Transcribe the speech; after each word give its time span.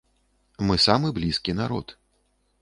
Мы 0.69 0.77
самы 0.85 1.07
блізкі 1.19 1.55
народ. 1.61 1.95